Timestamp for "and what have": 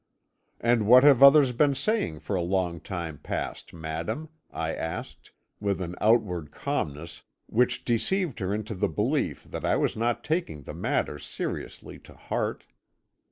0.59-1.21